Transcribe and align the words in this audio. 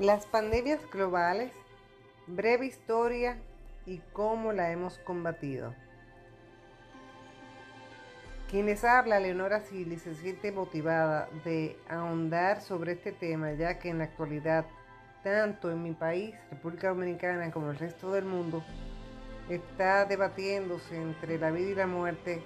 Las 0.00 0.24
pandemias 0.24 0.80
globales, 0.90 1.52
breve 2.26 2.64
historia 2.64 3.36
y 3.84 3.98
cómo 4.14 4.54
la 4.54 4.72
hemos 4.72 4.96
combatido. 4.96 5.74
Quienes 8.50 8.82
habla, 8.82 9.20
Leonora 9.20 9.60
Silly, 9.60 9.98
se 9.98 10.14
siente 10.14 10.52
motivada 10.52 11.28
de 11.44 11.76
ahondar 11.86 12.62
sobre 12.62 12.92
este 12.92 13.12
tema, 13.12 13.52
ya 13.52 13.78
que 13.78 13.90
en 13.90 13.98
la 13.98 14.04
actualidad, 14.04 14.64
tanto 15.22 15.70
en 15.70 15.82
mi 15.82 15.92
país, 15.92 16.34
República 16.50 16.88
Dominicana, 16.88 17.50
como 17.50 17.70
el 17.70 17.78
resto 17.78 18.10
del 18.10 18.24
mundo, 18.24 18.64
está 19.50 20.06
debatiéndose 20.06 20.96
entre 20.96 21.38
la 21.38 21.50
vida 21.50 21.72
y 21.72 21.74
la 21.74 21.86
muerte 21.86 22.42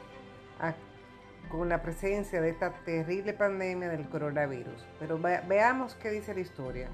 con 1.48 1.68
la 1.68 1.82
presencia 1.82 2.40
de 2.40 2.50
esta 2.50 2.72
terrible 2.84 3.32
pandemia 3.32 3.90
del 3.90 4.08
coronavirus. 4.08 4.84
Pero 4.98 5.20
veamos 5.20 5.94
qué 5.94 6.10
dice 6.10 6.34
la 6.34 6.40
historia. 6.40 6.88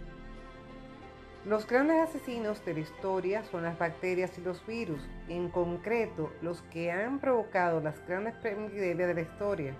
Los 1.46 1.66
grandes 1.66 2.06
asesinos 2.06 2.62
de 2.66 2.74
la 2.74 2.80
historia 2.80 3.42
son 3.44 3.62
las 3.62 3.78
bacterias 3.78 4.36
y 4.36 4.42
los 4.42 4.64
virus, 4.66 5.00
en 5.26 5.48
concreto 5.48 6.30
los 6.42 6.60
que 6.60 6.92
han 6.92 7.18
provocado 7.18 7.80
las 7.80 7.98
grandes 8.06 8.34
epidemias 8.44 9.08
de 9.08 9.14
la 9.14 9.20
historia. 9.22 9.74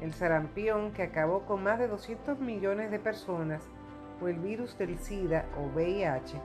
El 0.00 0.14
sarampión, 0.14 0.92
que 0.92 1.02
acabó 1.02 1.44
con 1.44 1.62
más 1.62 1.78
de 1.78 1.88
200 1.88 2.40
millones 2.40 2.90
de 2.90 2.98
personas, 2.98 3.62
o 4.22 4.28
el 4.28 4.38
virus 4.38 4.78
del 4.78 4.98
SIDA 4.98 5.44
o 5.58 5.66
VIH, 5.74 6.40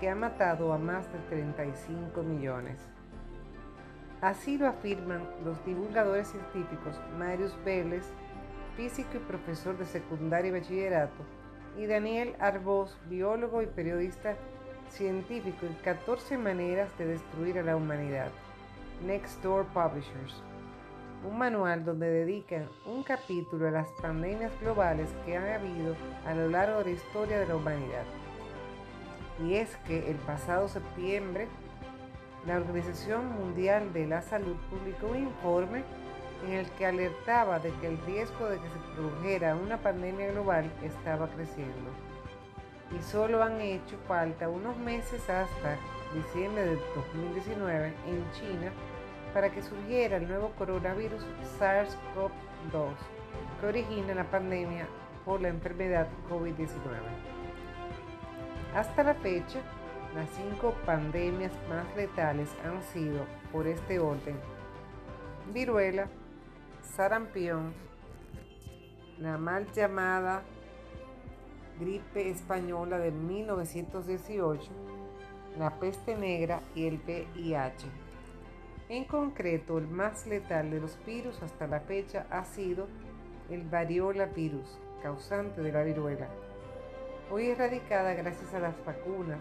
que 0.00 0.10
ha 0.10 0.16
matado 0.16 0.72
a 0.72 0.78
más 0.78 1.10
de 1.12 1.20
35 1.30 2.20
millones. 2.24 2.80
Así 4.20 4.58
lo 4.58 4.66
afirman 4.66 5.22
los 5.44 5.64
divulgadores 5.64 6.26
científicos 6.26 7.00
Marius 7.16 7.56
Vélez, 7.64 8.04
físico 8.76 9.10
y 9.14 9.20
profesor 9.20 9.78
de 9.78 9.84
secundaria 9.84 10.48
y 10.48 10.52
bachillerato, 10.52 11.22
y 11.76 11.86
Daniel 11.86 12.36
Arbós, 12.38 12.96
biólogo 13.08 13.62
y 13.62 13.66
periodista 13.66 14.36
científico 14.90 15.66
en 15.66 15.74
14 15.74 16.38
maneras 16.38 16.88
de 16.98 17.06
destruir 17.06 17.58
a 17.58 17.62
la 17.62 17.76
humanidad. 17.76 18.28
Next 19.04 19.42
Door 19.42 19.66
Publishers. 19.66 20.42
Un 21.28 21.38
manual 21.38 21.84
donde 21.84 22.08
dedican 22.08 22.68
un 22.86 23.02
capítulo 23.02 23.68
a 23.68 23.70
las 23.70 23.88
pandemias 24.02 24.52
globales 24.60 25.08
que 25.24 25.36
han 25.36 25.48
habido 25.48 25.96
a 26.26 26.34
lo 26.34 26.48
largo 26.48 26.78
de 26.78 26.84
la 26.84 26.90
historia 26.90 27.40
de 27.40 27.46
la 27.46 27.56
humanidad. 27.56 28.04
Y 29.42 29.54
es 29.54 29.76
que 29.86 30.10
el 30.10 30.16
pasado 30.16 30.68
septiembre, 30.68 31.48
la 32.46 32.56
Organización 32.56 33.34
Mundial 33.34 33.92
de 33.92 34.06
la 34.06 34.22
Salud 34.22 34.56
publicó 34.70 35.08
un 35.08 35.24
informe 35.24 35.82
en 36.46 36.52
el 36.52 36.70
que 36.72 36.86
alertaba 36.86 37.58
de 37.58 37.72
que 37.80 37.88
el 37.88 37.98
riesgo 38.06 38.48
de 38.48 38.58
que 38.58 38.68
se 38.68 38.78
produjera 38.94 39.56
una 39.56 39.78
pandemia 39.78 40.32
global 40.32 40.70
estaba 40.82 41.28
creciendo. 41.28 41.90
Y 42.96 43.02
solo 43.02 43.42
han 43.42 43.60
hecho 43.60 43.96
falta 44.06 44.48
unos 44.48 44.76
meses 44.76 45.20
hasta 45.28 45.76
diciembre 46.14 46.64
de 46.64 46.78
2019 46.94 47.94
en 48.06 48.30
China 48.32 48.72
para 49.32 49.50
que 49.50 49.62
surgiera 49.62 50.16
el 50.18 50.28
nuevo 50.28 50.50
coronavirus 50.56 51.24
SARS-CoV-2 51.58 52.94
que 53.60 53.66
origina 53.66 54.14
la 54.14 54.30
pandemia 54.30 54.86
por 55.24 55.40
la 55.40 55.48
enfermedad 55.48 56.06
COVID-19. 56.30 56.68
Hasta 58.74 59.02
la 59.02 59.14
fecha, 59.14 59.60
las 60.14 60.28
cinco 60.30 60.74
pandemias 60.84 61.52
más 61.68 61.84
letales 61.96 62.48
han 62.64 62.82
sido, 62.82 63.24
por 63.50 63.66
este 63.66 63.98
orden, 63.98 64.36
viruela, 65.52 66.08
sarampión, 66.94 67.74
la 69.18 69.36
mal 69.36 69.66
llamada 69.72 70.44
gripe 71.80 72.30
española 72.30 72.98
de 72.98 73.10
1918, 73.10 74.70
la 75.58 75.80
peste 75.80 76.14
negra 76.14 76.60
y 76.76 76.86
el 76.86 77.00
VIH. 77.04 77.88
En 78.88 79.06
concreto, 79.06 79.78
el 79.78 79.88
más 79.88 80.28
letal 80.28 80.70
de 80.70 80.78
los 80.78 80.96
virus 81.04 81.42
hasta 81.42 81.66
la 81.66 81.80
fecha 81.80 82.28
ha 82.30 82.44
sido 82.44 82.86
el 83.50 83.62
variola 83.62 84.26
virus, 84.26 84.78
causante 85.02 85.62
de 85.62 85.72
la 85.72 85.82
viruela, 85.82 86.28
hoy 87.28 87.48
erradicada 87.48 88.14
gracias 88.14 88.54
a 88.54 88.60
las 88.60 88.84
vacunas. 88.84 89.40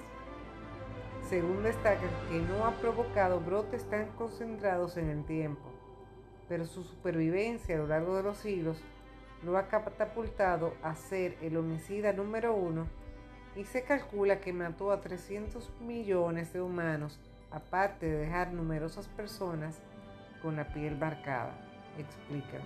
Según 1.29 1.61
destacan 1.61 2.09
que 2.31 2.39
no 2.39 2.65
ha 2.65 2.71
provocado 2.71 3.39
brotes 3.39 3.87
tan 3.91 4.07
concentrados 4.17 4.97
en 4.97 5.09
el 5.09 5.23
tiempo 5.25 5.72
pero 6.47 6.65
su 6.65 6.83
supervivencia 6.83 7.75
a 7.75 7.79
lo 7.79 7.87
largo 7.87 8.15
de 8.15 8.23
los 8.23 8.37
siglos 8.37 8.77
lo 9.43 9.57
ha 9.57 9.67
catapultado 9.67 10.73
a 10.81 10.95
ser 10.95 11.37
el 11.41 11.57
homicida 11.57 12.13
número 12.13 12.55
uno 12.55 12.87
y 13.55 13.65
se 13.65 13.83
calcula 13.83 14.39
que 14.39 14.53
mató 14.53 14.91
a 14.91 15.01
300 15.01 15.69
millones 15.81 16.53
de 16.53 16.61
humanos, 16.61 17.19
aparte 17.51 18.05
de 18.05 18.17
dejar 18.19 18.51
numerosas 18.53 19.07
personas 19.09 19.79
con 20.41 20.55
la 20.55 20.73
piel 20.73 20.97
marcada, 20.97 21.53
explican. 21.97 22.61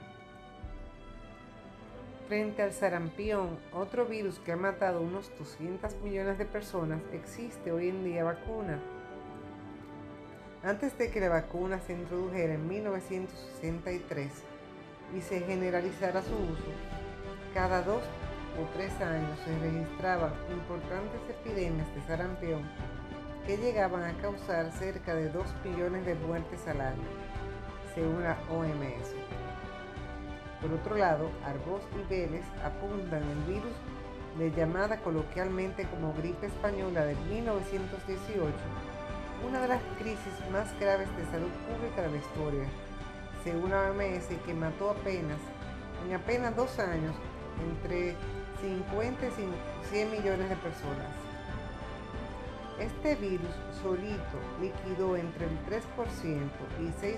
Frente 2.28 2.62
al 2.62 2.74
sarampión, 2.74 3.58
otro 3.74 4.06
virus 4.06 4.40
que 4.40 4.52
ha 4.52 4.58
matado 4.58 5.02
unos 5.02 5.32
200 5.38 5.96
millones 6.02 6.38
de 6.38 6.46
personas, 6.46 7.02
existe 7.14 7.72
hoy 7.72 7.90
en 7.90 8.04
día 8.04 8.24
vacuna 8.24 8.82
antes 10.68 10.98
de 10.98 11.10
que 11.10 11.22
la 11.22 11.30
vacuna 11.30 11.80
se 11.80 11.94
introdujera 11.94 12.56
en 12.56 12.68
1963 12.68 14.30
y 15.16 15.22
se 15.22 15.40
generalizara 15.40 16.22
su 16.22 16.34
uso, 16.34 16.72
cada 17.54 17.82
dos 17.84 18.04
o 18.60 18.68
tres 18.74 18.92
años 19.00 19.40
se 19.46 19.58
registraban 19.60 20.34
importantes 20.52 21.22
epidemias 21.30 21.88
de 21.96 22.02
sarampión 22.02 22.64
que 23.46 23.56
llegaban 23.56 24.04
a 24.04 24.22
causar 24.22 24.70
cerca 24.74 25.16
de 25.16 25.30
2 25.30 25.46
millones 25.64 26.06
de 26.06 26.16
muertes 26.16 26.68
al 26.68 26.82
año, 26.82 27.08
según 27.96 28.24
la 28.24 28.38
OMS. 28.52 29.16
Por 30.60 30.74
otro 30.74 30.98
lado, 30.98 31.30
Arbós 31.46 31.84
y 31.96 32.10
Vélez 32.10 32.44
apuntan 32.62 33.24
el 33.24 33.54
virus 33.54 33.78
de 34.38 34.52
llamada 34.52 34.98
coloquialmente 34.98 35.86
como 35.86 36.14
gripe 36.14 36.48
española 36.48 37.06
de 37.06 37.16
1918 37.32 38.97
una 39.46 39.60
de 39.60 39.68
las 39.68 39.82
crisis 40.00 40.34
más 40.52 40.68
graves 40.80 41.08
de 41.18 41.26
salud 41.26 41.52
pública 41.68 42.02
de 42.02 42.12
la 42.12 42.18
historia, 42.18 42.66
según 43.44 43.70
la 43.70 43.92
OMS, 43.92 44.28
que 44.46 44.54
mató 44.54 44.92
apenas, 44.92 45.40
en 46.06 46.16
apenas 46.16 46.56
dos 46.56 46.80
años, 46.80 47.16
entre 47.62 48.16
50 48.62 49.28
y 49.28 49.90
100 49.90 50.12
millones 50.12 50.50
de 50.50 50.56
personas. 50.58 51.12
Este 52.80 53.16
virus 53.16 53.56
solito 53.82 54.38
liquidó 54.62 55.16
entre 55.18 55.46
el 55.46 55.58
3% 55.66 55.82
y 56.80 56.86
6% 56.86 57.18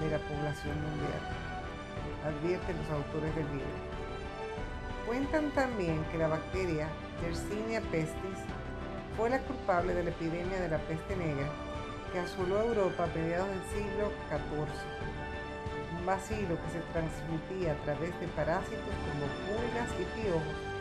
de 0.00 0.10
la 0.10 0.18
población 0.18 0.76
mundial, 0.82 1.22
advierten 2.26 2.76
los 2.76 2.90
autores 2.90 3.34
del 3.34 3.46
libro. 3.46 3.92
Cuentan 5.06 5.50
también 5.52 6.04
que 6.10 6.18
la 6.18 6.28
bacteria 6.28 6.88
Yersinia 7.22 7.80
pestis 7.90 8.38
fue 9.16 9.30
la 9.30 9.40
culpable 9.40 9.94
de 9.94 10.04
la 10.04 10.10
epidemia 10.10 10.60
de 10.60 10.68
la 10.68 10.78
peste 10.78 11.16
negra 11.16 11.48
que 12.12 12.18
asoló 12.18 12.58
a 12.58 12.64
Europa 12.64 13.04
a 13.04 13.18
mediados 13.18 13.48
del 13.48 13.62
siglo 13.64 14.10
XIV. 14.28 15.98
Un 15.98 16.06
vacilo 16.06 16.56
que 16.62 16.70
se 16.70 16.80
transmitía 16.92 17.72
a 17.72 17.84
través 17.84 18.18
de 18.20 18.26
parásitos 18.28 18.80
como 18.80 19.26
pulgas 19.46 19.90
y 20.00 20.20
piojos 20.20 20.72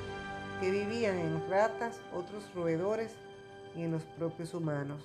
que 0.59 0.71
vivían 0.71 1.17
en 1.17 1.49
ratas, 1.49 2.01
otros 2.13 2.53
roedores 2.53 3.15
y 3.75 3.83
en 3.83 3.91
los 3.91 4.03
propios 4.03 4.53
humanos. 4.53 5.01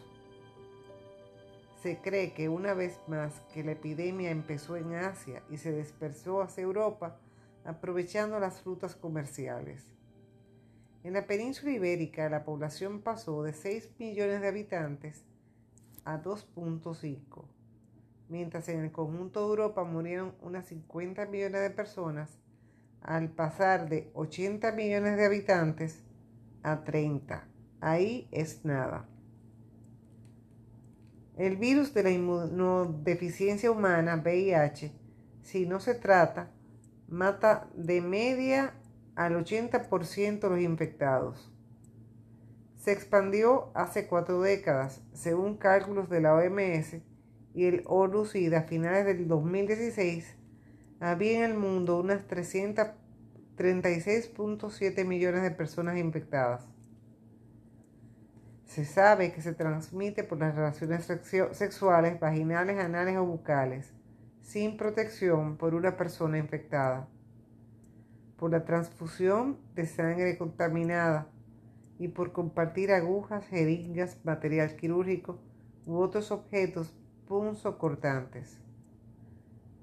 Se 1.82 1.98
cree 2.00 2.32
que 2.32 2.48
una 2.48 2.74
vez 2.74 3.00
más 3.06 3.40
que 3.54 3.64
la 3.64 3.72
epidemia 3.72 4.30
empezó 4.30 4.76
en 4.76 4.94
Asia 4.94 5.42
y 5.50 5.56
se 5.56 5.72
dispersó 5.72 6.42
hacia 6.42 6.64
Europa 6.64 7.18
aprovechando 7.64 8.38
las 8.38 8.60
frutas 8.62 8.96
comerciales. 8.96 9.95
En 11.06 11.12
la 11.12 11.24
península 11.24 11.70
ibérica 11.70 12.28
la 12.28 12.42
población 12.42 13.00
pasó 13.00 13.44
de 13.44 13.52
6 13.52 13.90
millones 14.00 14.40
de 14.40 14.48
habitantes 14.48 15.24
a 16.04 16.20
2.5, 16.20 17.44
mientras 18.28 18.68
en 18.68 18.80
el 18.80 18.90
conjunto 18.90 19.38
de 19.38 19.46
Europa 19.46 19.84
murieron 19.84 20.34
unas 20.42 20.66
50 20.66 21.26
millones 21.26 21.60
de 21.60 21.70
personas 21.70 22.40
al 23.02 23.28
pasar 23.28 23.88
de 23.88 24.10
80 24.14 24.72
millones 24.72 25.16
de 25.16 25.26
habitantes 25.26 26.02
a 26.64 26.82
30. 26.82 27.46
Ahí 27.80 28.26
es 28.32 28.64
nada. 28.64 29.08
El 31.36 31.56
virus 31.56 31.94
de 31.94 32.02
la 32.02 32.10
inmunodeficiencia 32.10 33.70
humana, 33.70 34.16
VIH, 34.16 34.90
si 35.44 35.66
no 35.66 35.78
se 35.78 35.94
trata, 35.94 36.50
mata 37.06 37.70
de 37.76 38.00
media 38.00 38.74
al 39.16 39.34
80% 39.34 40.40
de 40.40 40.48
los 40.48 40.60
infectados. 40.60 41.52
Se 42.76 42.92
expandió 42.92 43.72
hace 43.74 44.06
cuatro 44.06 44.40
décadas, 44.40 45.02
según 45.12 45.56
cálculos 45.56 46.08
de 46.08 46.20
la 46.20 46.34
OMS 46.34 46.98
y 47.54 47.64
el 47.64 47.82
ONU-SIDA 47.86 48.58
a 48.58 48.62
finales 48.62 49.04
del 49.04 49.26
2016, 49.26 50.36
había 51.00 51.38
en 51.38 51.50
el 51.50 51.58
mundo 51.58 51.98
unas 51.98 52.26
300 52.26 52.88
36.7 53.56 55.04
millones 55.06 55.42
de 55.42 55.50
personas 55.50 55.96
infectadas. 55.96 56.68
Se 58.66 58.84
sabe 58.84 59.32
que 59.32 59.40
se 59.40 59.54
transmite 59.54 60.24
por 60.24 60.38
las 60.38 60.54
relaciones 60.54 61.06
sexuales, 61.52 62.20
vaginales, 62.20 62.78
anales 62.78 63.16
o 63.16 63.24
bucales, 63.24 63.94
sin 64.42 64.76
protección 64.76 65.56
por 65.56 65.74
una 65.74 65.96
persona 65.96 66.36
infectada, 66.36 67.08
por 68.36 68.50
la 68.50 68.64
transfusión 68.64 69.58
de 69.74 69.86
sangre 69.86 70.36
contaminada 70.36 71.28
y 71.98 72.08
por 72.08 72.32
compartir 72.32 72.92
agujas, 72.92 73.46
jeringas, 73.46 74.18
material 74.24 74.76
quirúrgico 74.76 75.38
u 75.86 75.96
otros 75.96 76.30
objetos 76.30 76.94
punzocortantes. 77.26 78.58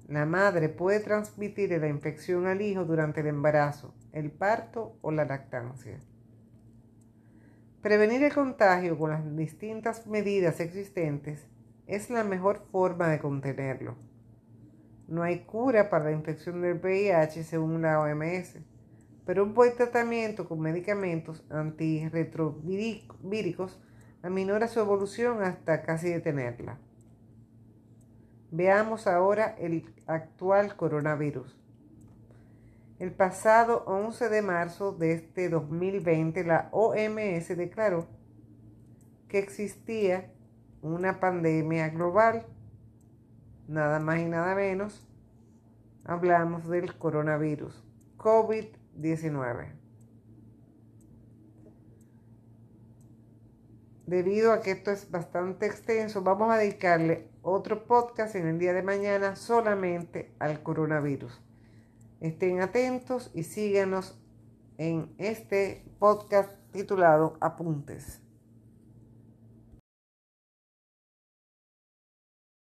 La 0.07 0.25
madre 0.25 0.69
puede 0.69 0.99
transmitir 0.99 1.71
la 1.71 1.87
infección 1.87 2.45
al 2.45 2.61
hijo 2.61 2.85
durante 2.85 3.21
el 3.21 3.27
embarazo, 3.27 3.93
el 4.11 4.31
parto 4.31 4.97
o 5.01 5.11
la 5.11 5.25
lactancia. 5.25 5.99
Prevenir 7.81 8.23
el 8.23 8.33
contagio 8.33 8.97
con 8.97 9.09
las 9.09 9.35
distintas 9.35 10.05
medidas 10.07 10.59
existentes 10.59 11.47
es 11.87 12.09
la 12.09 12.23
mejor 12.23 12.65
forma 12.71 13.07
de 13.07 13.19
contenerlo. 13.19 13.95
No 15.07 15.23
hay 15.23 15.39
cura 15.39 15.89
para 15.89 16.05
la 16.05 16.11
infección 16.11 16.61
del 16.61 16.79
VIH 16.79 17.43
según 17.43 17.81
la 17.81 17.99
OMS, 17.99 18.59
pero 19.25 19.43
un 19.43 19.53
buen 19.53 19.75
tratamiento 19.75 20.47
con 20.47 20.59
medicamentos 20.59 21.43
antirretrovíricos 21.49 23.79
aminora 24.21 24.67
su 24.67 24.79
evolución 24.79 25.43
hasta 25.43 25.81
casi 25.81 26.09
detenerla. 26.09 26.77
Veamos 28.51 29.07
ahora 29.07 29.55
el 29.59 29.91
actual 30.05 30.75
coronavirus. 30.75 31.57
El 32.99 33.11
pasado 33.11 33.83
11 33.87 34.29
de 34.29 34.41
marzo 34.41 34.93
de 34.93 35.13
este 35.13 35.49
2020, 35.49 36.43
la 36.43 36.69
OMS 36.71 37.57
declaró 37.57 38.07
que 39.27 39.39
existía 39.39 40.31
una 40.81 41.19
pandemia 41.19 41.89
global, 41.89 42.45
nada 43.67 43.99
más 43.99 44.19
y 44.19 44.25
nada 44.25 44.55
menos, 44.55 45.07
hablamos 46.05 46.67
del 46.67 46.97
coronavirus, 46.97 47.83
COVID-19. 48.17 49.83
debido 54.05 54.51
a 54.51 54.61
que 54.61 54.71
esto 54.71 54.91
es 54.91 55.09
bastante 55.09 55.65
extenso, 55.65 56.21
vamos 56.21 56.51
a 56.51 56.57
dedicarle 56.57 57.27
otro 57.41 57.85
podcast 57.85 58.35
en 58.35 58.47
el 58.47 58.59
día 58.59 58.73
de 58.73 58.83
mañana 58.83 59.35
solamente 59.35 60.33
al 60.39 60.61
coronavirus. 60.61 61.41
Estén 62.19 62.61
atentos 62.61 63.31
y 63.33 63.43
síganos 63.43 64.17
en 64.77 65.13
este 65.17 65.83
podcast 65.99 66.51
titulado 66.71 67.37
Apuntes. 67.41 68.22